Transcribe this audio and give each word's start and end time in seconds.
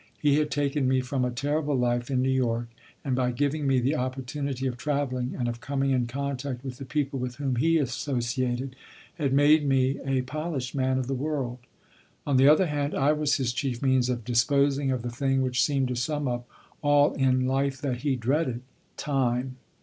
He 0.19 0.37
had 0.39 0.49
taken 0.49 0.87
me 0.87 1.01
from 1.01 1.23
a 1.23 1.29
terrible 1.29 1.77
life 1.77 2.09
in 2.09 2.23
New 2.23 2.31
York 2.31 2.67
and, 3.05 3.15
by 3.15 3.29
giving 3.29 3.67
me 3.67 3.79
the 3.79 3.95
opportunity 3.95 4.65
of 4.65 4.75
traveling 4.75 5.35
and 5.37 5.47
of 5.47 5.61
coming 5.61 5.91
in 5.91 6.07
contact 6.07 6.63
with 6.63 6.77
the 6.79 6.85
people 6.85 7.19
with 7.19 7.35
whom 7.35 7.57
he 7.57 7.77
associated, 7.77 8.75
had 9.19 9.31
made 9.31 9.63
me 9.67 9.99
a 10.03 10.23
polished 10.23 10.73
man 10.73 10.97
of 10.97 11.05
the 11.05 11.13
world. 11.13 11.59
On 12.25 12.37
the 12.37 12.47
other 12.47 12.65
hand, 12.65 12.95
I 12.95 13.13
was 13.13 13.35
his 13.35 13.53
chief 13.53 13.83
means 13.83 14.09
of 14.09 14.25
disposing 14.25 14.89
of 14.89 15.03
the 15.03 15.11
thing 15.11 15.43
which 15.43 15.61
seemed 15.63 15.89
to 15.89 15.95
sum 15.95 16.27
up 16.27 16.49
all 16.81 17.13
in 17.13 17.45
life 17.45 17.79
that 17.81 17.97
he 17.97 18.15
dreaded 18.15 18.63
time. 18.97 19.57